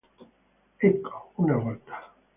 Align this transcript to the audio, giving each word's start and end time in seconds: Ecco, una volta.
Ecco, 0.79 1.33
una 1.35 1.57
volta. 1.57 2.11